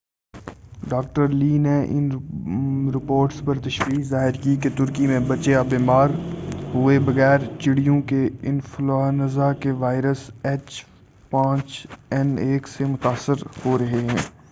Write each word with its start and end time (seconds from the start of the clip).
Doctor 0.89 1.27
Lee 1.27 1.57
نے 1.57 1.85
ان 1.89 2.09
reports 2.95 3.41
پر 3.45 3.59
تشویش 3.59 4.07
ظاہر 4.07 4.43
کی 4.43 4.55
کہ 4.55 4.69
ترکی 4.77 5.07
میں 5.07 5.19
بچے 5.27 5.55
اب 5.55 5.65
بیمار 5.69 6.09
ہوئے 6.73 6.99
بغیر 6.99 7.39
چڑیوں 7.59 8.01
کے 8.01 8.29
انفلونزا 8.43 9.53
کے 9.53 9.71
وائرس 9.79 10.31
ایچ5این1 10.43 12.67
سے 12.67 12.85
متاثر 12.85 13.33
ہو 13.65 13.77
رہے 13.77 14.01
ہیں۔ 14.01 14.17